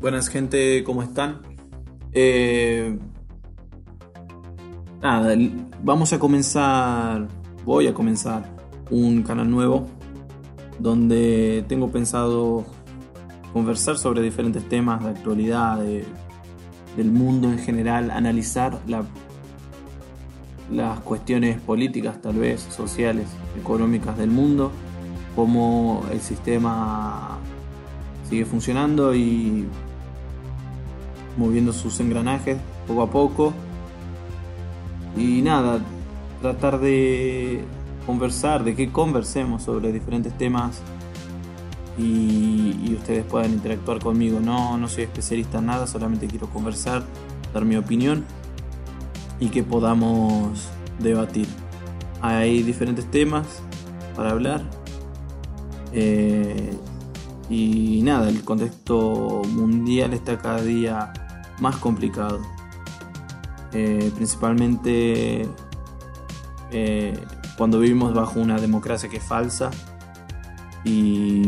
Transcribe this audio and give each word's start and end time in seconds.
Buenas 0.00 0.28
gente, 0.30 0.82
¿cómo 0.82 1.02
están? 1.02 1.42
Eh, 2.12 2.98
vamos 5.82 6.14
a 6.14 6.18
comenzar, 6.18 7.28
voy 7.66 7.86
a 7.86 7.92
comenzar 7.92 8.48
un 8.90 9.22
canal 9.22 9.50
nuevo 9.50 9.88
donde 10.78 11.66
tengo 11.68 11.92
pensado 11.92 12.64
conversar 13.52 13.98
sobre 13.98 14.22
diferentes 14.22 14.66
temas 14.66 15.04
de 15.04 15.10
actualidad, 15.10 15.78
del 15.80 17.12
mundo 17.12 17.52
en 17.52 17.58
general, 17.58 18.10
analizar 18.10 18.80
las 20.70 21.00
cuestiones 21.00 21.60
políticas, 21.60 22.22
tal 22.22 22.36
vez, 22.36 22.62
sociales, 22.62 23.26
económicas 23.60 24.16
del 24.16 24.30
mundo, 24.30 24.72
cómo 25.36 26.06
el 26.10 26.22
sistema 26.22 27.36
sigue 28.30 28.46
funcionando 28.46 29.14
y 29.14 29.66
moviendo 31.40 31.72
sus 31.72 31.98
engranajes 32.00 32.58
poco 32.86 33.02
a 33.02 33.10
poco. 33.10 33.52
Y 35.16 35.40
nada, 35.42 35.80
tratar 36.42 36.78
de 36.78 37.64
conversar, 38.06 38.62
de 38.62 38.76
que 38.76 38.92
conversemos 38.92 39.62
sobre 39.62 39.90
diferentes 39.90 40.36
temas 40.36 40.82
y, 41.98 42.94
ustedes 42.94 43.24
puedan 43.24 43.52
interactuar 43.52 43.98
conmigo. 44.00 44.38
No, 44.40 44.76
no 44.76 44.86
soy 44.86 45.04
especialista 45.04 45.58
en 45.58 45.66
nada, 45.66 45.86
solamente 45.86 46.26
quiero 46.26 46.48
conversar, 46.48 47.02
dar 47.54 47.64
mi 47.64 47.76
opinión 47.76 48.24
y 49.40 49.48
que 49.48 49.62
podamos 49.62 50.68
debatir. 50.98 51.46
Hay 52.20 52.62
diferentes 52.62 53.10
temas 53.10 53.46
para 54.14 54.30
hablar. 54.32 54.62
Eh, 55.92 56.76
y 57.48 58.02
nada, 58.02 58.28
el 58.28 58.44
contexto 58.44 59.42
mundial 59.48 60.12
está 60.12 60.38
cada 60.38 60.62
día 60.62 61.12
más 61.60 61.76
complicado. 61.76 62.40
Eh, 63.72 64.10
principalmente 64.16 65.48
eh, 66.72 67.26
cuando 67.56 67.78
vivimos 67.78 68.12
bajo 68.14 68.40
una 68.40 68.58
democracia 68.58 69.08
que 69.08 69.18
es 69.18 69.22
falsa 69.22 69.70
y 70.82 71.42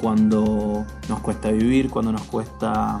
cuando 0.00 0.84
nos 1.08 1.20
cuesta 1.20 1.50
vivir, 1.50 1.90
cuando 1.90 2.12
nos 2.12 2.22
cuesta 2.22 3.00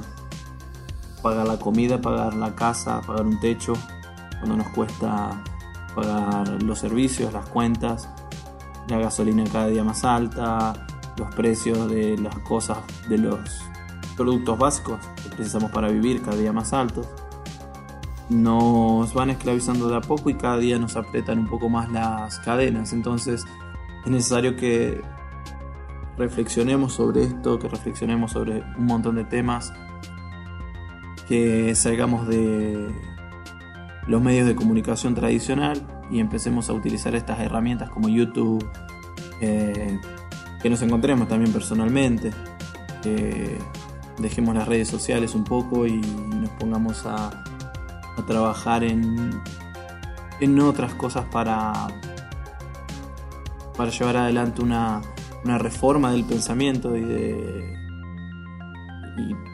pagar 1.22 1.46
la 1.46 1.58
comida, 1.58 2.00
pagar 2.00 2.34
la 2.34 2.54
casa, 2.54 3.00
pagar 3.06 3.26
un 3.26 3.38
techo, 3.38 3.74
cuando 4.38 4.56
nos 4.56 4.68
cuesta 4.70 5.42
pagar 5.94 6.62
los 6.62 6.78
servicios, 6.78 7.32
las 7.32 7.48
cuentas, 7.48 8.08
la 8.88 8.98
gasolina 8.98 9.44
cada 9.52 9.66
día 9.66 9.84
más 9.84 10.04
alta, 10.04 10.86
los 11.16 11.34
precios 11.34 11.90
de 11.90 12.16
las 12.18 12.38
cosas, 12.38 12.78
de 13.08 13.18
los 13.18 13.38
productos 14.16 14.58
básicos 14.58 14.98
que 15.38 15.44
precisamos 15.44 15.70
para 15.70 15.88
vivir 15.88 16.20
cada 16.20 16.36
día 16.36 16.52
más 16.52 16.72
altos. 16.72 17.06
Nos 18.28 19.14
van 19.14 19.30
esclavizando 19.30 19.88
de 19.88 19.96
a 19.96 20.00
poco 20.00 20.30
y 20.30 20.34
cada 20.34 20.58
día 20.58 20.78
nos 20.78 20.96
aprietan 20.96 21.38
un 21.38 21.46
poco 21.46 21.68
más 21.68 21.90
las 21.92 22.40
cadenas. 22.40 22.92
Entonces 22.92 23.44
es 24.04 24.10
necesario 24.10 24.56
que 24.56 25.00
reflexionemos 26.16 26.92
sobre 26.94 27.22
esto, 27.22 27.58
que 27.60 27.68
reflexionemos 27.68 28.32
sobre 28.32 28.64
un 28.76 28.86
montón 28.86 29.14
de 29.14 29.24
temas, 29.24 29.72
que 31.28 31.72
salgamos 31.76 32.26
de 32.26 32.92
los 34.08 34.20
medios 34.20 34.48
de 34.48 34.56
comunicación 34.56 35.14
tradicional 35.14 35.86
y 36.10 36.18
empecemos 36.18 36.68
a 36.68 36.72
utilizar 36.72 37.14
estas 37.14 37.38
herramientas 37.38 37.90
como 37.90 38.08
YouTube, 38.08 38.68
eh, 39.40 40.00
que 40.60 40.68
nos 40.68 40.82
encontremos 40.82 41.28
también 41.28 41.52
personalmente, 41.52 42.32
que 43.02 43.58
dejemos 44.18 44.54
las 44.54 44.68
redes 44.68 44.88
sociales 44.88 45.34
un 45.34 45.44
poco 45.44 45.86
y 45.86 46.00
nos 46.00 46.50
pongamos 46.50 47.04
a, 47.06 47.44
trabajar 48.26 48.82
en, 48.82 49.30
en 50.40 50.60
otras 50.60 50.92
cosas 50.94 51.24
para, 51.26 51.86
para 53.76 53.90
llevar 53.92 54.16
adelante 54.16 54.60
una, 54.60 55.00
reforma 55.44 56.10
del 56.10 56.24
pensamiento 56.24 56.96
y 56.96 57.04
de, 57.04 57.74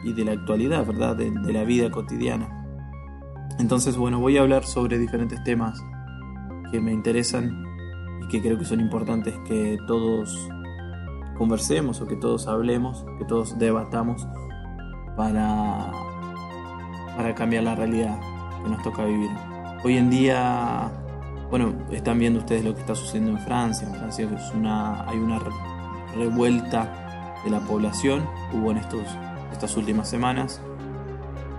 y, 0.03 0.13
de 0.13 0.25
la 0.25 0.31
actualidad, 0.31 0.83
¿verdad? 0.85 1.15
De 1.15 1.53
la 1.53 1.63
vida 1.63 1.91
cotidiana. 1.91 2.49
Entonces, 3.59 3.95
bueno, 3.95 4.19
voy 4.19 4.37
a 4.37 4.41
hablar 4.41 4.65
sobre 4.65 4.97
diferentes 4.97 5.41
temas 5.43 5.81
que 6.71 6.81
me 6.81 6.91
interesan 6.91 7.63
y 8.23 8.27
que 8.27 8.41
creo 8.41 8.57
que 8.57 8.65
son 8.65 8.81
importantes 8.81 9.35
que 9.47 9.77
todos 9.87 10.49
conversemos 11.37 12.01
o 12.01 12.07
que 12.07 12.15
todos 12.15 12.47
hablemos, 12.47 13.05
que 13.19 13.25
todos 13.25 13.57
debatamos 13.57 14.27
para, 15.15 15.91
para 17.15 17.35
cambiar 17.35 17.63
la 17.63 17.75
realidad 17.75 18.19
que 18.63 18.69
nos 18.69 18.81
toca 18.83 19.05
vivir. 19.05 19.29
Hoy 19.83 19.97
en 19.97 20.09
día, 20.09 20.91
bueno, 21.49 21.73
están 21.91 22.19
viendo 22.19 22.39
ustedes 22.39 22.63
lo 22.63 22.73
que 22.73 22.81
está 22.81 22.95
sucediendo 22.95 23.31
en 23.31 23.39
Francia. 23.39 23.87
En 23.87 23.95
Francia 23.95 24.29
es 24.35 24.51
una, 24.51 25.07
hay 25.07 25.17
una 25.17 25.39
revuelta 26.15 27.33
de 27.43 27.51
la 27.51 27.59
población, 27.59 28.27
hubo 28.53 28.71
en 28.71 28.77
estos, 28.77 29.03
estas 29.51 29.77
últimas 29.77 30.09
semanas, 30.09 30.61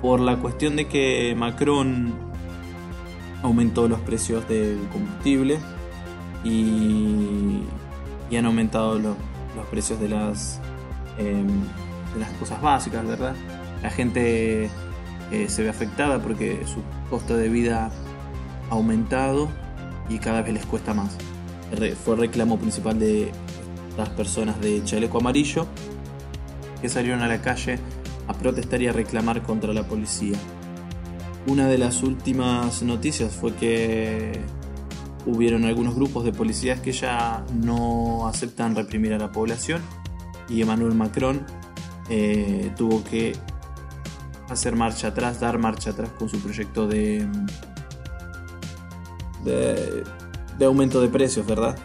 por 0.02 0.20
la 0.20 0.36
cuestión 0.36 0.76
de 0.76 0.88
que 0.88 1.34
Macron 1.36 2.14
aumentó 3.42 3.88
los 3.88 4.00
precios 4.00 4.46
del 4.48 4.88
combustible 4.92 5.58
y, 6.42 7.62
y 8.30 8.36
han 8.36 8.46
aumentado 8.46 8.98
los, 8.98 9.16
los 9.56 9.66
precios 9.66 10.00
de 10.00 10.08
las, 10.08 10.60
em, 11.18 11.48
las 12.18 12.30
cosas 12.32 12.60
básicas, 12.60 13.06
¿verdad? 13.06 13.34
La 13.82 13.90
gente 13.90 14.70
eh, 15.30 15.48
se 15.48 15.62
ve 15.62 15.68
afectada 15.68 16.20
porque 16.20 16.62
su 16.66 16.82
costo 17.10 17.36
de 17.36 17.48
vida 17.48 17.90
ha 18.70 18.74
aumentado 18.74 19.48
y 20.08 20.18
cada 20.18 20.42
vez 20.42 20.54
les 20.54 20.66
cuesta 20.66 20.94
más. 20.94 21.16
Fue 22.04 22.14
el 22.14 22.20
reclamo 22.20 22.58
principal 22.58 22.98
de 22.98 23.32
las 23.96 24.08
personas 24.10 24.60
de 24.60 24.82
chaleco 24.84 25.18
amarillo 25.18 25.66
que 26.80 26.88
salieron 26.88 27.22
a 27.22 27.28
la 27.28 27.40
calle 27.42 27.78
a 28.28 28.34
protestar 28.34 28.82
y 28.82 28.88
a 28.88 28.92
reclamar 28.92 29.42
contra 29.42 29.72
la 29.72 29.86
policía. 29.86 30.36
Una 31.46 31.68
de 31.68 31.78
las 31.78 32.02
últimas 32.02 32.82
noticias 32.82 33.32
fue 33.32 33.54
que 33.54 34.40
hubieron 35.26 35.64
algunos 35.64 35.94
grupos 35.94 36.24
de 36.24 36.32
policías 36.32 36.80
que 36.80 36.92
ya 36.92 37.44
no 37.52 38.28
aceptan 38.28 38.76
reprimir 38.76 39.12
a 39.12 39.18
la 39.18 39.32
población 39.32 39.80
y 40.48 40.62
Emmanuel 40.62 40.94
Macron 40.94 41.44
eh, 42.08 42.72
tuvo 42.76 43.02
que 43.04 43.36
hacer 44.48 44.76
marcha 44.76 45.08
atrás, 45.08 45.40
dar 45.40 45.58
marcha 45.58 45.90
atrás 45.90 46.10
con 46.18 46.28
su 46.28 46.38
proyecto 46.40 46.86
de, 46.86 47.26
de, 49.44 50.04
de 50.58 50.64
aumento 50.64 51.00
de 51.00 51.08
precios, 51.08 51.46
¿verdad? 51.46 51.76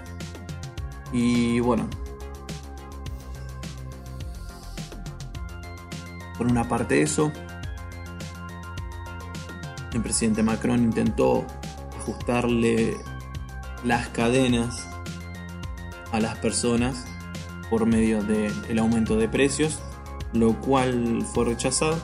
Y 1.11 1.59
bueno, 1.59 1.89
por 6.37 6.47
una 6.47 6.67
parte 6.67 7.01
eso, 7.01 7.31
el 9.93 10.01
presidente 10.01 10.41
Macron 10.41 10.83
intentó 10.83 11.45
ajustarle 11.99 12.97
las 13.83 14.07
cadenas 14.09 14.87
a 16.11 16.19
las 16.19 16.37
personas 16.37 17.05
por 17.69 17.85
medio 17.85 18.23
del 18.23 18.79
aumento 18.79 19.17
de 19.17 19.29
precios, 19.29 19.81
lo 20.33 20.59
cual 20.59 21.23
fue 21.33 21.45
rechazado 21.45 21.97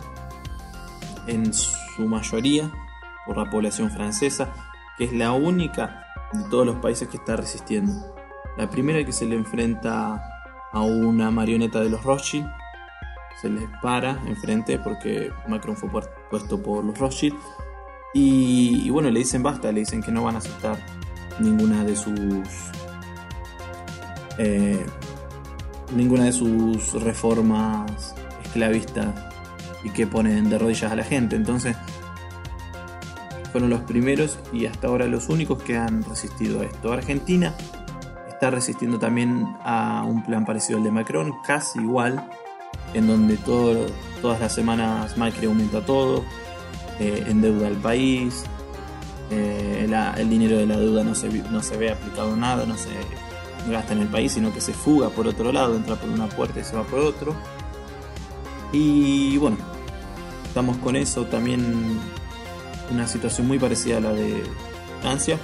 en 1.28 1.54
su 1.54 2.08
mayoría 2.08 2.72
por 3.26 3.38
la 3.38 3.50
población 3.50 3.92
francesa, 3.92 4.54
que 4.98 5.06
es 5.06 5.14
la 5.14 5.32
única 5.34 6.06
de 6.34 6.44
todos 6.50 6.66
los 6.66 6.78
países 6.78 7.08
que 7.08 7.18
está 7.18 7.36
resistiendo. 7.36 7.94
La 8.58 8.70
primera 8.70 9.06
que 9.06 9.12
se 9.12 9.26
le 9.26 9.36
enfrenta 9.36 10.22
a 10.72 10.82
una 10.82 11.32
marioneta 11.32 11.80
de 11.80 11.90
los 11.90 12.04
Rothschild, 12.04 12.48
se 13.42 13.50
les 13.50 13.70
para 13.82 14.20
enfrente 14.26 14.80
porque 14.80 15.32
Macron 15.48 15.78
fue 15.78 15.90
puesto 16.30 16.62
por 16.62 16.84
los 16.84 16.98
Rothschild 16.98 17.36
y, 18.14 18.90
bueno, 18.90 19.12
le 19.12 19.20
dicen 19.20 19.44
basta, 19.44 19.72
le 19.72 19.82
dicen 19.82 20.02
que 20.02 20.12
no 20.12 20.24
van 20.24 20.36
a 20.36 20.38
aceptar 20.40 20.78
ninguna 21.40 21.84
de 21.84 21.96
sus 21.96 22.50
eh, 24.40 24.84
ninguna 25.96 26.26
de 26.26 26.32
sus 26.32 26.94
reformas 27.02 28.16
esclavistas 28.44 29.08
y 29.84 29.90
que 29.90 30.08
ponen 30.08 30.50
de 30.50 30.58
rodillas 30.58 30.92
a 30.92 30.96
la 30.96 31.04
gente. 31.04 31.36
Entonces 31.36 31.76
fueron 33.52 33.70
los 33.70 33.82
primeros 33.82 34.40
y 34.52 34.66
hasta 34.66 34.88
ahora 34.88 35.08
los 35.08 35.30
únicos 35.30 35.62
que 35.64 35.78
han 35.78 36.04
resistido 36.04 36.62
a 36.62 36.66
esto. 36.66 36.92
Argentina 36.92 37.54
está 38.28 38.52
resistiendo 38.52 39.00
también 39.00 39.48
a 39.64 40.04
un 40.06 40.24
plan 40.24 40.46
parecido 40.46 40.78
al 40.78 40.84
de 40.84 40.92
Macron 40.92 41.34
casi 41.46 41.80
igual 41.80 42.30
en 42.94 43.08
donde 43.08 43.38
todas 43.38 44.40
las 44.40 44.54
semanas 44.54 45.18
Macri 45.18 45.48
aumenta 45.48 45.84
todo 45.86 46.24
eh, 47.00 47.24
endeuda 47.28 47.68
al 47.68 47.76
país 47.76 48.46
eh, 49.30 49.88
el 50.18 50.30
dinero 50.30 50.58
de 50.58 50.66
la 50.66 50.78
deuda 50.78 51.04
no 51.04 51.16
se, 51.16 51.30
no 51.30 51.62
se 51.62 51.78
ve 51.78 51.92
aplicado 51.92 52.36
nada, 52.36 52.66
no 52.66 52.78
se 52.78 52.90
gasta 53.70 53.94
en 53.94 54.00
el 54.00 54.08
país, 54.08 54.34
sino 54.34 54.54
que 54.54 54.62
se 54.62 54.74
fuga 54.74 55.10
por 55.10 55.28
otro 55.28 55.52
lado, 55.52 55.76
entra 55.76 55.96
por 55.96 56.10
una 56.10 56.28
puerta 56.28 56.60
y 56.60 56.64
se 56.64 56.76
va 56.76 56.84
por 56.84 57.00
otro. 57.00 57.36
Y 58.72 59.38
bueno, 59.38 59.58
estamos 60.46 60.78
con 60.78 60.96
eso, 60.96 61.26
también 61.26 62.00
una 62.92 63.08
situación 63.08 63.48
muy 63.48 63.60
parecida 63.60 63.98
a 63.98 64.02
la 64.02 64.14
de 64.14 64.44
Francia, 65.02 65.38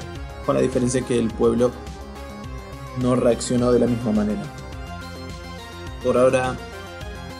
con 0.45 0.55
la 0.55 0.61
diferencia 0.61 1.01
que 1.01 1.17
el 1.17 1.29
pueblo 1.29 1.71
no 2.99 3.15
reaccionó 3.15 3.71
de 3.71 3.79
la 3.79 3.87
misma 3.87 4.11
manera. 4.11 4.43
Por 6.03 6.17
ahora 6.17 6.57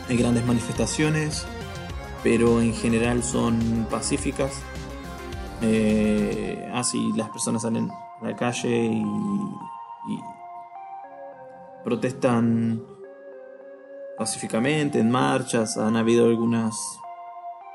hay 0.09 0.18
grandes 0.18 0.45
manifestaciones, 0.45 1.45
pero 2.24 2.62
en 2.62 2.74
general 2.74 3.24
son 3.24 3.88
pacíficas. 3.89 4.62
Eh, 5.62 6.69
así 6.74 7.12
las 7.13 7.30
personas 7.30 7.62
salen 7.62 7.89
a 7.91 8.30
la 8.30 8.35
calle 8.35 8.85
y, 8.85 9.01
y 9.01 10.19
protestan 11.83 12.83
pacíficamente 14.18 15.00
en 15.00 15.12
marchas. 15.12 15.77
Han 15.77 15.95
habido 15.97 16.25
algunas 16.25 16.75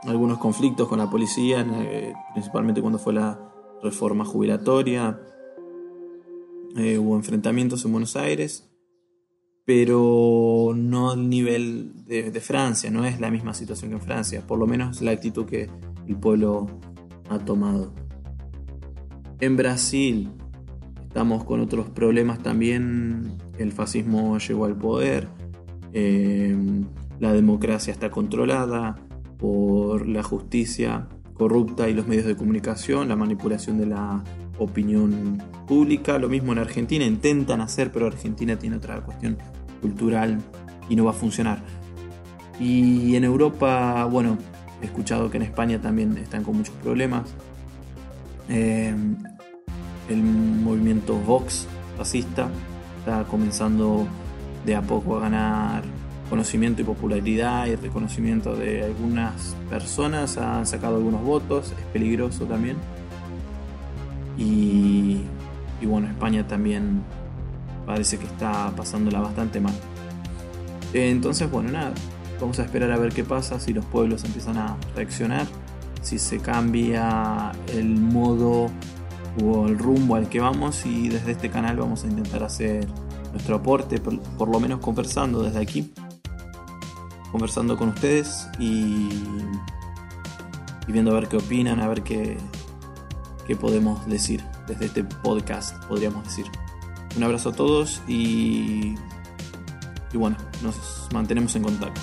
algunos 0.07 0.39
conflictos 0.39 0.89
con 0.89 0.99
la 0.99 1.11
policía, 1.11 1.67
eh, 1.69 2.15
principalmente 2.33 2.81
cuando 2.81 2.99
fue 2.99 3.15
la 3.15 3.39
reforma 3.83 4.25
jubilatoria. 4.25 5.21
Eh, 6.77 6.99
hubo 6.99 7.17
enfrentamientos 7.17 7.85
en 7.85 7.93
Buenos 7.93 8.15
Aires, 8.15 8.71
pero 9.65 10.73
no 10.77 11.11
al 11.11 11.29
nivel 11.29 12.05
de, 12.07 12.31
de, 12.31 12.41
Francia, 12.41 12.91
no 12.91 13.05
es 13.05 13.21
la 13.21 13.31
misma 13.31 13.55
situación 13.55 13.91
que 13.91 13.97
en 13.97 14.03
Francia, 14.03 14.47
por 14.47 14.59
lo 14.59 14.67
menos 14.67 15.01
la 15.03 15.11
actitud 15.11 15.47
que 15.47 15.69
el 16.07 16.17
pueblo 16.17 16.67
ha 17.29 17.39
tomado. 17.39 17.93
En 19.41 19.57
Brasil 19.57 20.31
estamos 21.09 21.43
con 21.45 21.61
otros 21.61 21.89
problemas 21.89 22.39
también, 22.43 23.33
el 23.59 23.73
fascismo 23.73 24.37
llegó 24.39 24.67
al 24.67 24.77
poder, 24.77 25.29
eh, 25.95 26.55
la 27.19 27.33
democracia 27.33 27.93
está 27.93 28.11
controlada 28.11 28.95
por 29.39 30.07
la 30.07 30.23
justicia 30.23 31.09
corrupta 31.33 31.89
y 31.89 31.95
los 31.95 32.07
medios 32.07 32.27
de 32.27 32.37
comunicación, 32.37 33.09
la 33.09 33.17
manipulación 33.17 33.79
de 33.79 33.87
la 33.87 34.23
opinión 34.59 35.43
pública. 35.67 36.19
Lo 36.19 36.29
mismo 36.29 36.53
en 36.53 36.59
Argentina, 36.59 37.07
intentan 37.07 37.63
hacer, 37.63 37.91
pero 37.91 38.07
Argentina 38.07 38.59
tiene 38.59 38.77
otra 38.77 39.01
cuestión 39.01 39.39
cultural 39.81 40.39
y 40.91 40.97
no 40.97 41.07
va 41.07 41.13
a 41.13 41.15
funcionar. 41.15 41.63
Y 42.61 43.17
en 43.17 43.25
Europa, 43.25 44.05
bueno, 44.05 44.37
he 44.83 44.85
escuchado 44.85 45.31
que 45.31 45.39
en 45.39 45.45
España 45.45 45.81
también 45.81 46.19
están 46.19 46.45
con 46.45 46.59
muchos 46.59 46.75
problemas. 46.77 47.35
Eh, 48.51 48.95
el 50.09 50.23
movimiento 50.23 51.19
Vox 51.19 51.67
fascista 51.97 52.49
está 52.99 53.25
comenzando 53.25 54.07
de 54.65 54.77
a 54.77 54.83
poco 54.83 55.17
a 55.17 55.21
ganar 55.21 55.83
conocimiento 56.29 56.83
y 56.83 56.85
popularidad 56.85 57.67
y 57.67 57.77
reconocimiento 57.77 58.55
de 58.55 58.85
algunas 58.85 59.57
personas, 59.71 60.37
han 60.37 60.67
sacado 60.67 60.97
algunos 60.97 61.23
votos, 61.23 61.73
es 61.73 61.85
peligroso 61.93 62.45
también. 62.45 62.77
Y, 64.37 65.23
y 65.81 65.87
bueno, 65.87 66.07
España 66.09 66.47
también 66.47 67.03
parece 67.87 68.19
que 68.19 68.27
está 68.27 68.71
pasándola 68.77 69.21
bastante 69.21 69.61
mal. 69.61 69.75
Entonces, 70.93 71.51
bueno, 71.51 71.71
nada, 71.71 71.93
vamos 72.41 72.59
a 72.59 72.65
esperar 72.65 72.91
a 72.93 72.99
ver 72.99 73.13
qué 73.13 73.25
pasa, 73.25 73.59
si 73.59 73.73
los 73.73 73.85
pueblos 73.87 74.25
empiezan 74.25 74.59
a 74.59 74.77
reaccionar, 74.95 75.47
si 76.03 76.19
se 76.19 76.39
cambia 76.39 77.53
el 77.75 77.97
modo 77.97 78.71
o 79.43 79.67
el 79.67 79.79
rumbo 79.79 80.17
al 80.17 80.29
que 80.29 80.41
vamos 80.41 80.85
y 80.87 81.09
desde 81.09 81.33
este 81.33 81.51
canal 81.51 81.77
vamos 81.77 82.05
a 82.05 82.07
intentar 82.07 82.43
hacer 82.43 82.87
nuestro 83.33 83.57
aporte, 83.57 84.01
por, 84.01 84.49
lo 84.49 84.61
menos 84.61 84.81
conversando 84.81 85.43
desde 85.43 85.61
aquí 85.61 85.93
conversando 87.31 87.77
con 87.77 87.91
ustedes 87.91 88.49
y, 88.59 89.09
y 90.87 90.93
viendo 90.93 91.11
a 91.11 91.15
ver 91.15 91.29
qué 91.29 91.37
opinan, 91.37 91.81
a 91.81 91.89
ver 91.89 92.03
qué, 92.03 92.39
qué 93.47 93.57
podemos 93.57 94.07
decir 94.07 94.45
desde 94.67 94.87
este 94.87 95.05
podcast, 95.05 95.83
podríamos 95.85 96.25
decir. 96.25 96.47
Un 97.17 97.25
abrazo 97.25 97.49
a 97.49 97.53
todos 97.53 98.03
y, 98.07 98.95
y 100.13 100.17
bueno, 100.17 100.37
nos 100.63 101.09
mantenemos 101.13 101.57
en 101.57 101.63
contacto. 101.63 102.01